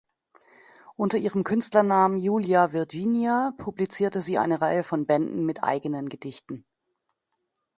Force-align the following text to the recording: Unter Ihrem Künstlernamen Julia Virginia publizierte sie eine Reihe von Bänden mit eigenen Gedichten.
Unter 0.95 1.19
Ihrem 1.19 1.43
Künstlernamen 1.43 2.17
Julia 2.17 2.73
Virginia 2.73 3.53
publizierte 3.59 4.19
sie 4.19 4.39
eine 4.39 4.59
Reihe 4.59 4.81
von 4.81 5.05
Bänden 5.05 5.45
mit 5.45 5.63
eigenen 5.63 6.09
Gedichten. 6.09 6.65